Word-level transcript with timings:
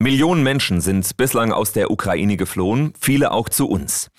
Millionen 0.00 0.44
Menschen 0.44 0.80
sind 0.80 1.16
bislang 1.16 1.50
aus 1.50 1.72
der 1.72 1.90
Ukraine 1.90 2.36
geflohen, 2.36 2.92
viele 3.00 3.32
auch 3.32 3.48
zu 3.48 3.68
uns. 3.68 4.12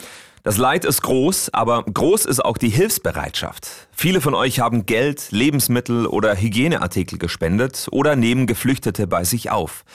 Das 0.44 0.58
Leid 0.58 0.84
ist 0.84 1.02
groß, 1.02 1.54
aber 1.54 1.84
groß 1.84 2.26
ist 2.26 2.44
auch 2.44 2.58
die 2.58 2.68
Hilfsbereitschaft. 2.68 3.88
Viele 3.94 4.20
von 4.20 4.34
euch 4.34 4.60
haben 4.60 4.86
Geld, 4.86 5.28
Lebensmittel 5.32 6.06
oder 6.06 6.36
Hygieneartikel 6.36 7.18
gespendet 7.18 7.88
oder 7.92 8.18
nehmen 8.18 8.46
Geflüchtete 8.46 9.08
bei 9.08 9.24
sich 9.24 9.52
auf. 9.52 9.86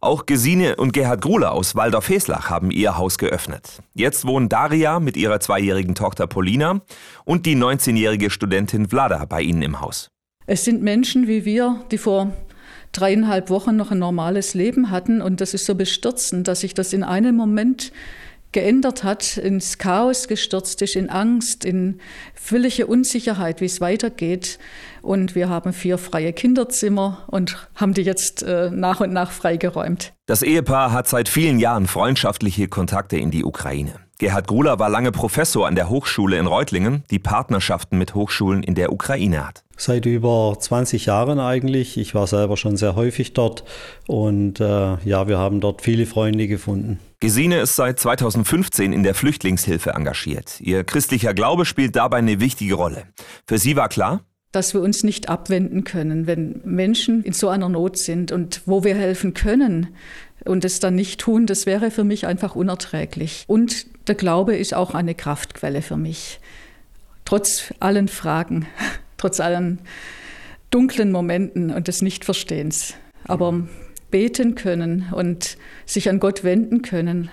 Auch 0.00 0.26
Gesine 0.26 0.76
und 0.76 0.92
Gerhard 0.92 1.22
Gruler 1.22 1.50
aus 1.50 1.74
Waldorf-Heslach 1.74 2.48
haben 2.48 2.70
ihr 2.70 2.96
Haus 2.96 3.18
geöffnet. 3.18 3.82
Jetzt 3.94 4.24
wohnen 4.24 4.48
Daria 4.48 5.00
mit 5.00 5.16
ihrer 5.16 5.40
zweijährigen 5.40 5.96
Tochter 5.96 6.28
Polina 6.28 6.82
und 7.24 7.46
die 7.46 7.56
19-jährige 7.56 8.30
Studentin 8.30 8.90
Vlada 8.90 9.24
bei 9.24 9.42
ihnen 9.42 9.62
im 9.62 9.80
Haus. 9.80 10.08
Es 10.46 10.64
sind 10.64 10.82
Menschen 10.82 11.26
wie 11.26 11.44
wir, 11.44 11.84
die 11.90 11.98
vor 11.98 12.32
dreieinhalb 12.92 13.50
Wochen 13.50 13.76
noch 13.76 13.90
ein 13.90 13.98
normales 13.98 14.54
Leben 14.54 14.90
hatten 14.90 15.20
und 15.20 15.40
das 15.40 15.54
ist 15.54 15.66
so 15.66 15.74
bestürzend, 15.74 16.48
dass 16.48 16.60
sich 16.60 16.74
das 16.74 16.92
in 16.92 17.02
einem 17.02 17.34
Moment 17.36 17.92
geändert 18.52 19.02
hat, 19.02 19.38
ins 19.38 19.78
Chaos 19.78 20.28
gestürzt 20.28 20.82
ist, 20.82 20.94
in 20.94 21.10
Angst, 21.10 21.64
in 21.64 21.98
völlige 22.34 22.86
Unsicherheit, 22.86 23.60
wie 23.60 23.64
es 23.64 23.80
weitergeht. 23.80 24.58
Und 25.00 25.34
wir 25.34 25.48
haben 25.48 25.72
vier 25.72 25.98
freie 25.98 26.32
Kinderzimmer 26.32 27.24
und 27.26 27.68
haben 27.74 27.94
die 27.94 28.02
jetzt 28.02 28.42
äh, 28.42 28.70
nach 28.70 29.00
und 29.00 29.12
nach 29.12 29.32
freigeräumt. 29.32 30.12
Das 30.26 30.42
Ehepaar 30.42 30.92
hat 30.92 31.08
seit 31.08 31.28
vielen 31.28 31.58
Jahren 31.58 31.86
freundschaftliche 31.86 32.68
Kontakte 32.68 33.16
in 33.16 33.30
die 33.30 33.44
Ukraine. 33.44 33.94
Gerhard 34.18 34.46
Gruler 34.46 34.78
war 34.78 34.88
lange 34.88 35.10
Professor 35.10 35.66
an 35.66 35.74
der 35.74 35.88
Hochschule 35.88 36.36
in 36.36 36.46
Reutlingen, 36.46 37.02
die 37.10 37.18
Partnerschaften 37.18 37.98
mit 37.98 38.14
Hochschulen 38.14 38.62
in 38.62 38.76
der 38.76 38.92
Ukraine 38.92 39.44
hat. 39.44 39.64
Seit 39.82 40.06
über 40.06 40.56
20 40.60 41.06
Jahren 41.06 41.40
eigentlich. 41.40 41.96
Ich 41.96 42.14
war 42.14 42.28
selber 42.28 42.56
schon 42.56 42.76
sehr 42.76 42.94
häufig 42.94 43.32
dort 43.32 43.64
und 44.06 44.60
äh, 44.60 44.64
ja, 45.04 45.26
wir 45.26 45.38
haben 45.38 45.60
dort 45.60 45.82
viele 45.82 46.06
Freunde 46.06 46.46
gefunden. 46.46 47.00
Gesine 47.18 47.58
ist 47.58 47.74
seit 47.74 47.98
2015 47.98 48.92
in 48.92 49.02
der 49.02 49.16
Flüchtlingshilfe 49.16 49.90
engagiert. 49.90 50.60
Ihr 50.60 50.84
christlicher 50.84 51.34
Glaube 51.34 51.64
spielt 51.64 51.96
dabei 51.96 52.18
eine 52.18 52.38
wichtige 52.38 52.74
Rolle. 52.74 53.06
Für 53.44 53.58
sie 53.58 53.74
war 53.74 53.88
klar, 53.88 54.20
dass 54.52 54.72
wir 54.72 54.82
uns 54.82 55.02
nicht 55.02 55.28
abwenden 55.28 55.82
können, 55.82 56.28
wenn 56.28 56.60
Menschen 56.64 57.24
in 57.24 57.32
so 57.32 57.48
einer 57.48 57.68
Not 57.68 57.98
sind 57.98 58.30
und 58.30 58.62
wo 58.66 58.84
wir 58.84 58.94
helfen 58.94 59.34
können 59.34 59.88
und 60.44 60.64
es 60.64 60.78
dann 60.78 60.94
nicht 60.94 61.20
tun, 61.20 61.46
das 61.46 61.66
wäre 61.66 61.90
für 61.90 62.04
mich 62.04 62.28
einfach 62.28 62.54
unerträglich. 62.54 63.42
Und 63.48 63.86
der 64.06 64.14
Glaube 64.14 64.54
ist 64.54 64.74
auch 64.74 64.94
eine 64.94 65.16
Kraftquelle 65.16 65.82
für 65.82 65.96
mich, 65.96 66.38
trotz 67.24 67.74
allen 67.80 68.06
Fragen, 68.06 68.66
trotz 69.22 69.38
allen 69.38 69.78
dunklen 70.70 71.12
Momenten 71.12 71.70
und 71.70 71.86
des 71.86 72.02
Nichtverstehens. 72.02 72.94
Aber 73.24 73.68
beten 74.10 74.56
können 74.56 75.06
und 75.12 75.56
sich 75.86 76.08
an 76.08 76.18
Gott 76.18 76.42
wenden 76.42 76.82
können, 76.82 77.30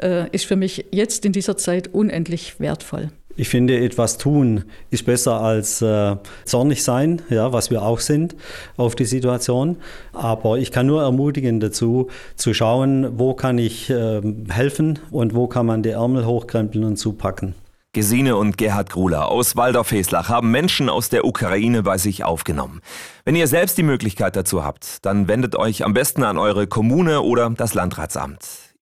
äh, 0.00 0.28
ist 0.30 0.46
für 0.46 0.56
mich 0.56 0.86
jetzt 0.92 1.24
in 1.24 1.32
dieser 1.32 1.56
Zeit 1.56 1.88
unendlich 1.92 2.60
wertvoll. 2.60 3.10
Ich 3.36 3.48
finde, 3.48 3.80
etwas 3.80 4.16
tun 4.16 4.62
ist 4.90 5.06
besser 5.06 5.40
als 5.40 5.82
äh, 5.82 6.14
zornig 6.44 6.84
sein, 6.84 7.20
ja, 7.30 7.52
was 7.52 7.68
wir 7.72 7.82
auch 7.82 7.98
sind 7.98 8.36
auf 8.76 8.94
die 8.94 9.06
Situation. 9.06 9.76
Aber 10.12 10.58
ich 10.58 10.70
kann 10.70 10.86
nur 10.86 11.02
ermutigen 11.02 11.58
dazu, 11.58 12.10
zu 12.36 12.54
schauen, 12.54 13.18
wo 13.18 13.34
kann 13.34 13.58
ich 13.58 13.90
äh, 13.90 14.20
helfen 14.50 15.00
und 15.10 15.34
wo 15.34 15.48
kann 15.48 15.66
man 15.66 15.82
die 15.82 15.90
Ärmel 15.90 16.26
hochkrempeln 16.26 16.84
und 16.84 16.96
zupacken. 16.96 17.54
Gesine 17.94 18.36
und 18.36 18.58
Gerhard 18.58 18.90
Gruler 18.90 19.28
aus 19.28 19.56
Waldorf-Heslach 19.56 20.28
haben 20.28 20.50
Menschen 20.50 20.88
aus 20.88 21.08
der 21.08 21.24
Ukraine 21.24 21.84
bei 21.84 21.96
sich 21.96 22.24
aufgenommen. 22.24 22.82
Wenn 23.24 23.36
ihr 23.36 23.46
selbst 23.46 23.78
die 23.78 23.84
Möglichkeit 23.84 24.34
dazu 24.34 24.64
habt, 24.64 25.06
dann 25.06 25.28
wendet 25.28 25.54
euch 25.56 25.84
am 25.84 25.94
besten 25.94 26.24
an 26.24 26.36
eure 26.36 26.66
Kommune 26.66 27.22
oder 27.22 27.48
das 27.50 27.72
Landratsamt. 27.72 28.64